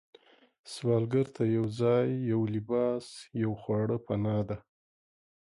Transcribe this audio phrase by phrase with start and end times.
[0.73, 3.05] سوالګر ته یو ځای، یو لباس،
[3.41, 4.57] یو خواړه پناه ده